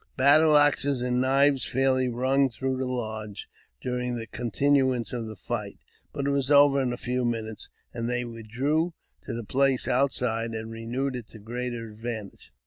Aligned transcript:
Battle 0.17 0.57
axes 0.57 1.03
and 1.03 1.21
knives 1.21 1.69
fairly 1.69 2.09
rung 2.09 2.49
through 2.49 2.75
the 2.77 2.87
lodge 2.87 3.47
during 3.81 4.15
the 4.15 4.25
continuance 4.25 5.13
of 5.13 5.27
the 5.27 5.35
fight; 5.35 5.77
but 6.11 6.25
it 6.25 6.31
was 6.31 6.49
over 6.49 6.81
in 6.81 6.91
a 6.91 6.97
few 6.97 7.23
minutes, 7.23 7.69
and 7.93 8.09
they 8.09 8.25
withdrew 8.25 8.95
to 9.27 9.33
the 9.35 9.43
place 9.43 9.87
outside, 9.87 10.55
and 10.55 10.71
renewed 10.71 11.15
it 11.15 11.29
to 11.29 11.39
gi'eater 11.39 11.91
advantage. 11.91 12.51